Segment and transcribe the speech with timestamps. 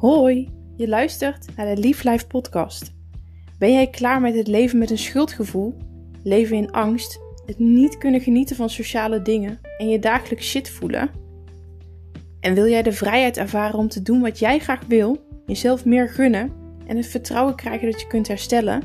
[0.00, 2.92] Hoi, je luistert naar de Lief Life podcast.
[3.58, 5.76] Ben jij klaar met het leven met een schuldgevoel,
[6.22, 11.10] leven in angst, het niet kunnen genieten van sociale dingen en je dagelijks shit voelen?
[12.40, 16.08] En wil jij de vrijheid ervaren om te doen wat jij graag wil, jezelf meer
[16.08, 16.52] gunnen
[16.86, 18.82] en het vertrouwen krijgen dat je kunt herstellen?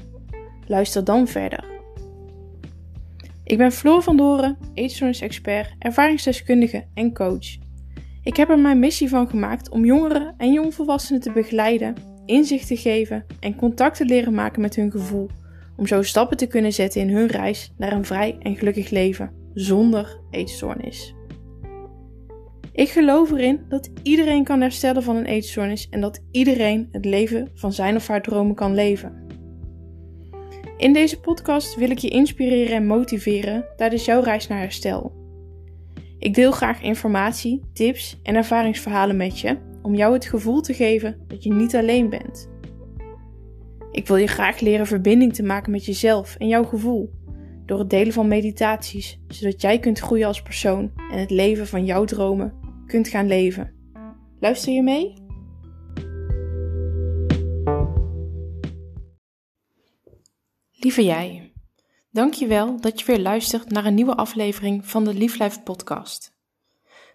[0.67, 1.63] Luister dan verder.
[3.43, 7.64] Ik ben Floor van Doren, eetstoornis-expert, ervaringsdeskundige en coach.
[8.25, 11.93] Ik heb er mijn missie van gemaakt om jongeren en jongvolwassenen te begeleiden,
[12.25, 15.29] inzicht te geven en contact te leren maken met hun gevoel,
[15.75, 19.31] om zo stappen te kunnen zetten in hun reis naar een vrij en gelukkig leven
[19.53, 21.15] zonder eetstoornis.
[22.71, 27.51] Ik geloof erin dat iedereen kan herstellen van een eetstoornis en dat iedereen het leven
[27.53, 29.23] van zijn of haar dromen kan leven.
[30.77, 35.24] In deze podcast wil ik je inspireren en motiveren tijdens jouw reis naar herstel.
[36.25, 41.17] Ik deel graag informatie, tips en ervaringsverhalen met je om jou het gevoel te geven
[41.27, 42.49] dat je niet alleen bent.
[43.91, 47.11] Ik wil je graag leren verbinding te maken met jezelf en jouw gevoel
[47.65, 51.85] door het delen van meditaties, zodat jij kunt groeien als persoon en het leven van
[51.85, 52.53] jouw dromen
[52.85, 53.73] kunt gaan leven.
[54.39, 55.13] Luister je mee?
[60.71, 61.44] Lieve jij.
[62.15, 66.33] Dankjewel dat je weer luistert naar een nieuwe aflevering van de Lief podcast.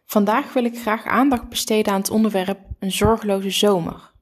[0.04, 4.12] Vandaag wil ik graag aandacht besteden aan het onderwerp een zorgeloze zomer.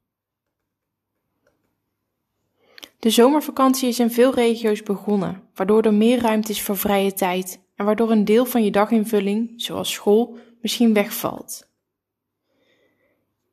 [2.99, 7.61] De zomervakantie is in veel regio's begonnen, waardoor er meer ruimte is voor vrije tijd
[7.75, 11.69] en waardoor een deel van je daginvulling, zoals school, misschien wegvalt.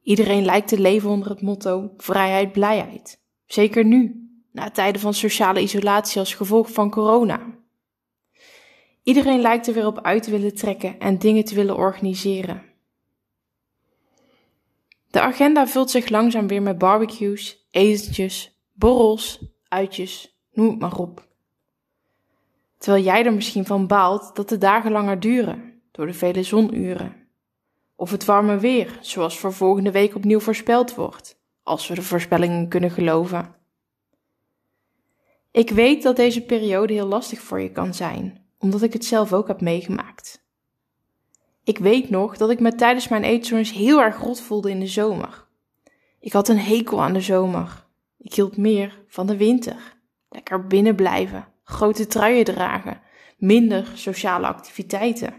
[0.02, 3.22] Iedereen lijkt te leven onder het motto vrijheid, blijheid.
[3.46, 4.25] Zeker nu,
[4.56, 7.40] na tijden van sociale isolatie als gevolg van corona.
[9.04, 12.64] Iedereen lijkt er weer op uit te willen trekken en dingen te willen organiseren.
[15.12, 21.28] De agenda vult zich langzaam weer met barbecues, etentjes, borrels, uitjes, noem het maar op.
[22.78, 27.28] Terwijl jij er misschien van baalt dat de dagen langer duren door de vele zonuren.
[27.96, 32.68] Of het warme weer, zoals voor volgende week opnieuw voorspeld wordt, als we de voorspellingen
[32.68, 33.56] kunnen geloven.
[35.56, 39.34] Ik weet dat deze periode heel lastig voor je kan zijn, omdat ik het zelf
[39.34, 40.46] ook heb meegemaakt.
[41.64, 44.88] Ik weet nog dat ik me tijdens mijn eetstoornis heel erg rot voelde in de
[44.88, 45.46] zomer.
[46.20, 47.86] Ik had een hekel aan de zomer.
[48.18, 49.98] Ik hield meer van de winter.
[50.30, 53.02] Lekker binnen blijven, grote truien dragen,
[53.38, 55.34] minder sociale activiteiten.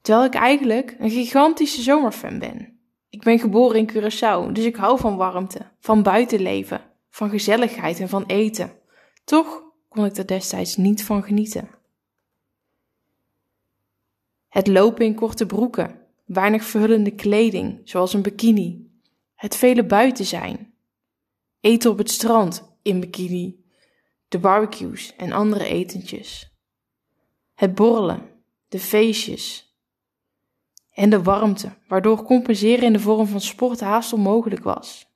[0.00, 2.78] Terwijl ik eigenlijk een gigantische zomerfan ben.
[3.10, 8.08] Ik ben geboren in Curaçao, dus ik hou van warmte, van buitenleven, van gezelligheid en
[8.08, 8.72] van eten.
[9.24, 11.68] Toch kon ik er destijds niet van genieten.
[14.48, 18.90] Het lopen in korte broeken, weinig verhullende kleding, zoals een bikini,
[19.34, 20.74] het vele buiten zijn,
[21.60, 23.64] eten op het strand in bikini,
[24.28, 26.54] de barbecues en andere etentjes,
[27.54, 28.30] het borrelen,
[28.68, 29.74] de feestjes
[30.92, 35.09] en de warmte, waardoor compenseren in de vorm van sport haast onmogelijk was.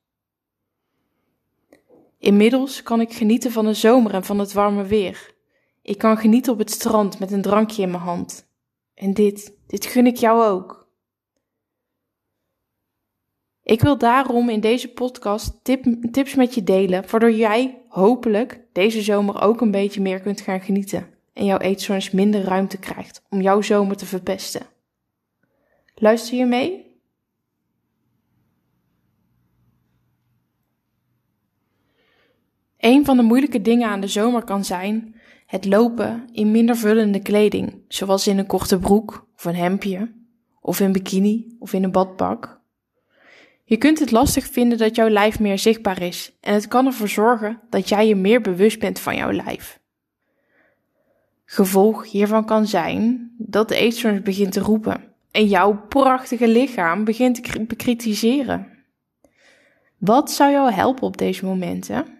[2.25, 5.33] Inmiddels kan ik genieten van de zomer en van het warme weer.
[5.81, 8.47] Ik kan genieten op het strand met een drankje in mijn hand.
[8.93, 10.87] En dit, dit gun ik jou ook.
[13.63, 15.63] Ik wil daarom in deze podcast
[16.11, 20.61] tips met je delen, waardoor jij hopelijk deze zomer ook een beetje meer kunt gaan
[20.61, 24.67] genieten en jouw eetstoornis minder ruimte krijgt om jouw zomer te verpesten.
[25.95, 26.84] Luister je mee?
[32.85, 35.15] Een van de moeilijke dingen aan de zomer kan zijn
[35.45, 40.13] het lopen in minder vullende kleding, zoals in een korte broek of een hemdje,
[40.61, 42.61] of in bikini of in een badpak.
[43.63, 47.07] Je kunt het lastig vinden dat jouw lijf meer zichtbaar is en het kan ervoor
[47.07, 49.79] zorgen dat jij je meer bewust bent van jouw lijf.
[51.45, 57.43] Gevolg hiervan kan zijn dat de eetstoornis begint te roepen en jouw prachtige lichaam begint
[57.43, 58.67] te bekritiseren.
[59.97, 62.14] Wat zou jou helpen op deze momenten?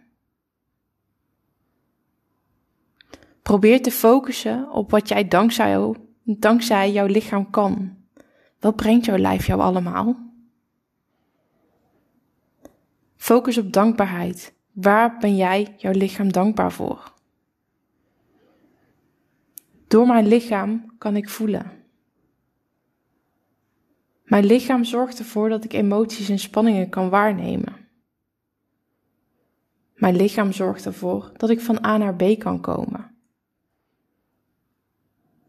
[3.46, 7.98] Probeer te focussen op wat jij dankzij, dankzij jouw lichaam kan.
[8.60, 10.16] Wat brengt jouw lijf jou allemaal?
[13.16, 14.54] Focus op dankbaarheid.
[14.72, 17.14] Waar ben jij jouw lichaam dankbaar voor?
[19.88, 21.72] Door mijn lichaam kan ik voelen.
[24.24, 27.76] Mijn lichaam zorgt ervoor dat ik emoties en spanningen kan waarnemen.
[29.96, 33.14] Mijn lichaam zorgt ervoor dat ik van A naar B kan komen.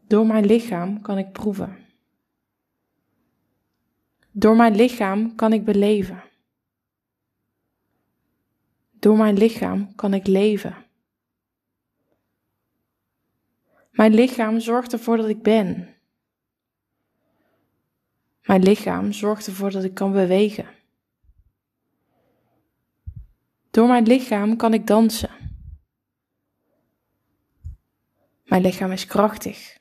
[0.07, 1.85] Door mijn lichaam kan ik proeven.
[4.31, 6.23] Door mijn lichaam kan ik beleven.
[8.91, 10.85] Door mijn lichaam kan ik leven.
[13.91, 15.95] Mijn lichaam zorgt ervoor dat ik ben.
[18.41, 20.67] Mijn lichaam zorgt ervoor dat ik kan bewegen.
[23.71, 25.29] Door mijn lichaam kan ik dansen.
[28.43, 29.76] Mijn lichaam is krachtig.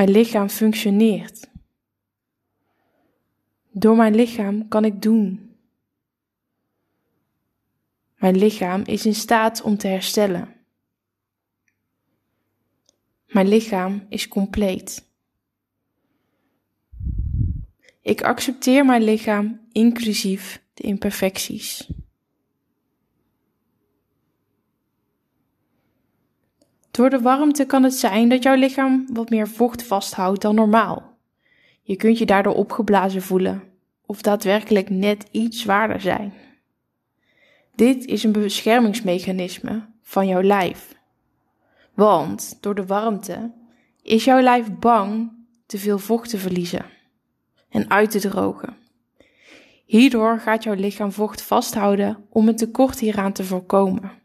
[0.00, 1.50] Mijn lichaam functioneert.
[3.70, 5.56] Door mijn lichaam kan ik doen.
[8.16, 10.54] Mijn lichaam is in staat om te herstellen.
[13.26, 15.08] Mijn lichaam is compleet.
[18.02, 21.90] Ik accepteer mijn lichaam inclusief de imperfecties.
[26.90, 31.16] Door de warmte kan het zijn dat jouw lichaam wat meer vocht vasthoudt dan normaal.
[31.82, 33.62] Je kunt je daardoor opgeblazen voelen
[34.06, 36.32] of daadwerkelijk net iets zwaarder zijn.
[37.74, 40.94] Dit is een beschermingsmechanisme van jouw lijf.
[41.94, 43.50] Want door de warmte
[44.02, 45.32] is jouw lijf bang
[45.66, 46.84] te veel vocht te verliezen
[47.68, 48.76] en uit te drogen.
[49.84, 54.19] Hierdoor gaat jouw lichaam vocht vasthouden om een tekort hieraan te voorkomen.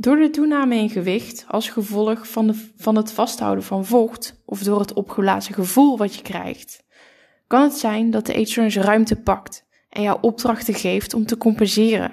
[0.00, 4.62] Door de toename in gewicht als gevolg van, de, van het vasthouden van vocht of
[4.62, 6.84] door het opgeblazen gevoel wat je krijgt,
[7.46, 12.10] kan het zijn dat de eetstoornis ruimte pakt en jou opdrachten geeft om te compenseren.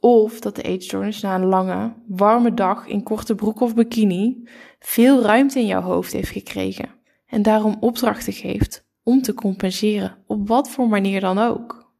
[0.00, 4.48] Of dat de eetstoornis na een lange, warme dag in korte broek of bikini
[4.78, 6.88] veel ruimte in jouw hoofd heeft gekregen
[7.26, 11.92] en daarom opdrachten geeft om te compenseren, op wat voor manier dan ook.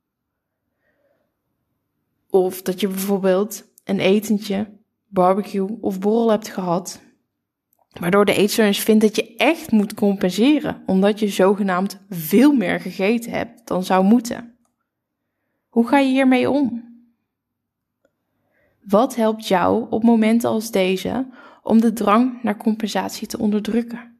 [2.31, 7.03] Of dat je bijvoorbeeld een etentje, barbecue of borrel hebt gehad,
[8.01, 13.31] waardoor de eetstoornis vindt dat je echt moet compenseren, omdat je zogenaamd veel meer gegeten
[13.31, 14.57] hebt dan zou moeten.
[15.69, 16.93] Hoe ga je hiermee om?
[18.81, 21.27] Wat helpt jou op momenten als deze
[21.63, 24.19] om de drang naar compensatie te onderdrukken?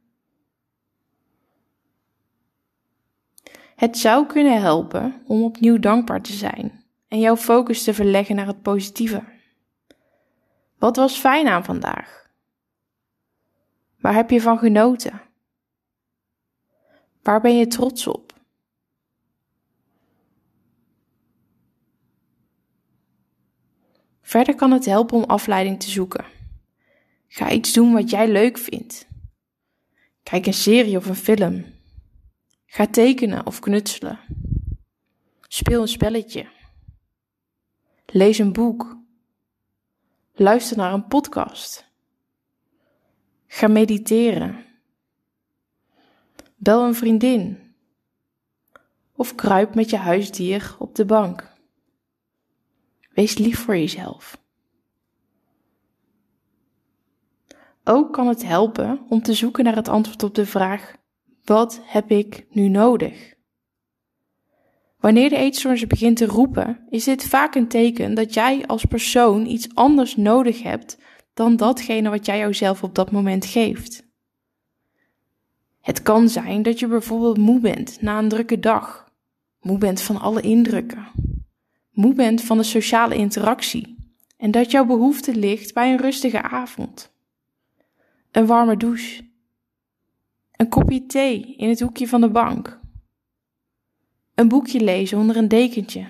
[3.75, 8.47] Het zou kunnen helpen om opnieuw dankbaar te zijn en jouw focus te verleggen naar
[8.47, 9.34] het positieve.
[10.77, 12.29] Wat was fijn aan vandaag?
[13.99, 15.21] Waar heb je van genoten?
[17.21, 18.33] Waar ben je trots op?
[24.21, 26.25] Verder kan het helpen om afleiding te zoeken.
[27.27, 29.07] Ga iets doen wat jij leuk vindt.
[30.23, 31.65] Kijk een serie of een film.
[32.65, 34.19] Ga tekenen of knutselen.
[35.41, 36.47] Speel een spelletje.
[38.05, 38.97] Lees een boek.
[40.37, 41.91] Luister naar een podcast.
[43.47, 44.65] Ga mediteren.
[46.55, 47.73] Bel een vriendin.
[49.15, 51.53] Of kruip met je huisdier op de bank.
[53.13, 54.41] Wees lief voor jezelf.
[57.83, 60.95] Ook kan het helpen om te zoeken naar het antwoord op de vraag:
[61.43, 63.34] wat heb ik nu nodig?
[65.05, 69.45] Wanneer de eetstoornis begint te roepen, is dit vaak een teken dat jij als persoon
[69.45, 70.97] iets anders nodig hebt
[71.33, 74.07] dan datgene wat jij jouzelf op dat moment geeft.
[75.81, 79.11] Het kan zijn dat je bijvoorbeeld moe bent na een drukke dag,
[79.61, 81.07] moe bent van alle indrukken,
[81.91, 83.95] moe bent van de sociale interactie
[84.37, 87.11] en dat jouw behoefte ligt bij een rustige avond.
[88.31, 89.23] Een warme douche.
[90.51, 92.83] Een kopje thee in het hoekje van de bank.
[94.35, 96.07] Een boekje lezen onder een dekentje.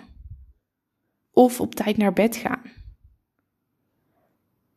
[1.32, 2.62] Of op tijd naar bed gaan.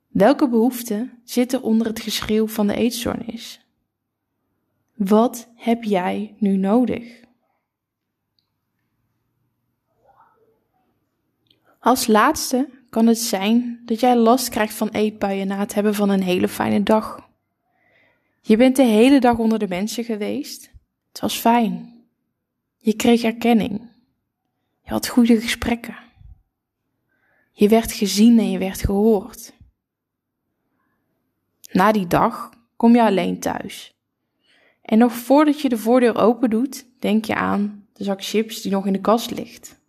[0.08, 3.60] Welke behoeften zitten onder het geschreeuw van de eetstoornis?
[4.94, 7.20] Wat heb jij nu nodig?
[11.78, 16.08] Als laatste kan het zijn dat jij last krijgt van eetbuien na het hebben van
[16.08, 17.28] een hele fijne dag.
[18.40, 20.70] Je bent de hele dag onder de mensen geweest.
[21.08, 21.97] Het was fijn.
[22.78, 23.90] Je kreeg erkenning.
[24.82, 25.96] Je had goede gesprekken.
[27.52, 29.52] Je werd gezien en je werd gehoord.
[31.72, 33.96] Na die dag kom je alleen thuis.
[34.82, 38.72] En nog voordat je de voordeur open doet, denk je aan de zak chips die
[38.72, 39.80] nog in de kast ligt.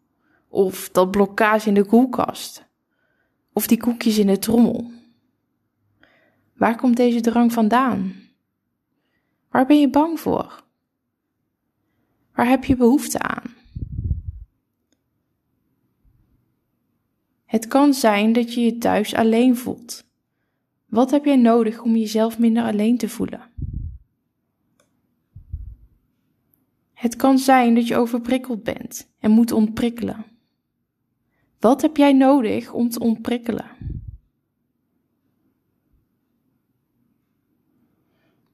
[0.48, 2.66] Of dat blokkage in de koelkast.
[3.54, 4.92] Of die koekjes in de trommel.
[6.54, 8.16] Waar komt deze drang vandaan?
[9.50, 10.64] Waar ben je bang voor?
[12.40, 13.44] Waar heb je behoefte aan?
[17.46, 20.04] Het kan zijn dat je je thuis alleen voelt.
[20.86, 23.42] Wat heb jij nodig om jezelf minder alleen te voelen?
[26.94, 30.26] Het kan zijn dat je overprikkeld bent en moet ontprikkelen.
[31.60, 33.70] Wat heb jij nodig om te ontprikkelen?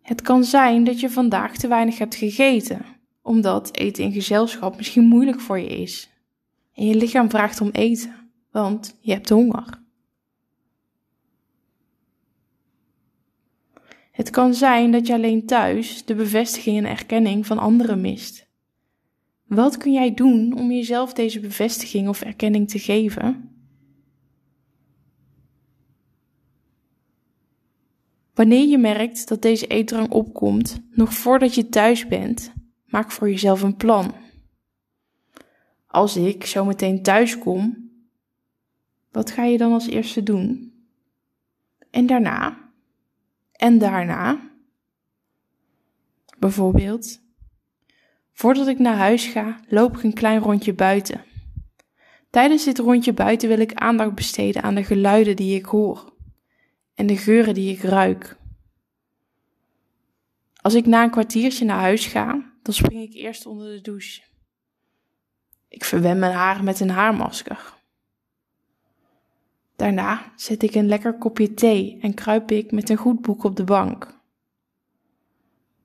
[0.01, 2.94] Het kan zijn dat je vandaag te weinig hebt gegeten,
[3.25, 6.10] omdat eten in gezelschap misschien moeilijk voor je is.
[6.74, 9.84] En je lichaam vraagt om eten, want je hebt honger.
[14.12, 18.48] Het kan zijn dat je alleen thuis de bevestiging en erkenning van anderen mist.
[19.46, 23.50] Wat kun jij doen om jezelf deze bevestiging of erkenning te geven?
[28.34, 32.53] Wanneer je merkt dat deze eetdrang opkomt, nog voordat je thuis bent,
[32.95, 34.15] maak voor jezelf een plan.
[35.87, 37.89] Als ik zo meteen thuis kom,
[39.11, 40.73] wat ga je dan als eerste doen?
[41.89, 42.71] En daarna?
[43.51, 44.39] En daarna?
[46.39, 47.21] Bijvoorbeeld,
[48.31, 51.23] voordat ik naar huis ga, loop ik een klein rondje buiten.
[52.29, 56.13] Tijdens dit rondje buiten wil ik aandacht besteden aan de geluiden die ik hoor
[56.93, 58.37] en de geuren die ik ruik.
[60.61, 64.22] Als ik na een kwartiertje naar huis ga, dan spring ik eerst onder de douche.
[65.67, 67.74] Ik verwen mijn haar met een haarmasker.
[69.75, 73.55] Daarna zet ik een lekker kopje thee en kruip ik met een goed boek op
[73.55, 74.19] de bank.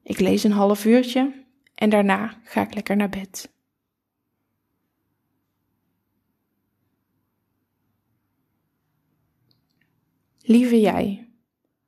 [0.03, 1.45] Ik lees een half uurtje
[1.75, 3.53] en daarna ga ik lekker naar bed.
[10.39, 11.29] Lieve jij,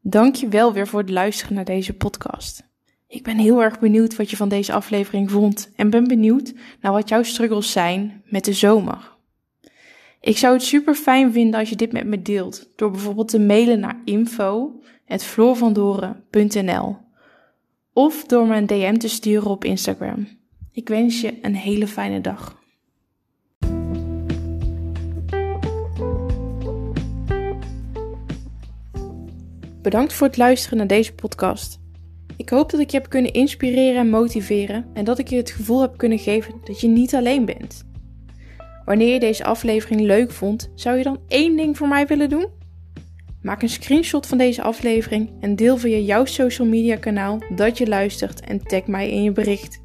[0.00, 2.71] dank je wel weer voor het luisteren naar deze podcast.
[3.12, 6.92] Ik ben heel erg benieuwd wat je van deze aflevering vond en ben benieuwd naar
[6.92, 9.10] wat jouw struggles zijn met de zomer.
[10.20, 13.38] Ik zou het super fijn vinden als je dit met me deelt door bijvoorbeeld te
[13.38, 16.96] mailen naar info@floorvandoren.nl
[17.92, 20.28] of door me een DM te sturen op Instagram.
[20.72, 22.60] Ik wens je een hele fijne dag.
[29.82, 31.81] Bedankt voor het luisteren naar deze podcast.
[32.36, 35.50] Ik hoop dat ik je heb kunnen inspireren en motiveren en dat ik je het
[35.50, 37.84] gevoel heb kunnen geven dat je niet alleen bent.
[38.84, 42.46] Wanneer je deze aflevering leuk vond, zou je dan één ding voor mij willen doen?
[43.42, 47.86] Maak een screenshot van deze aflevering en deel via jouw social media kanaal dat je
[47.86, 49.80] luistert en tag mij in je bericht.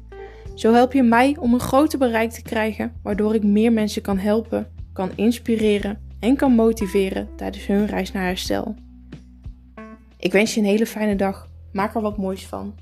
[0.54, 4.18] Zo help je mij om een groter bereik te krijgen, waardoor ik meer mensen kan
[4.18, 8.74] helpen, kan inspireren en kan motiveren tijdens hun reis naar herstel.
[10.18, 11.47] Ik wens je een hele fijne dag.
[11.78, 12.74] Maak er wat moois van.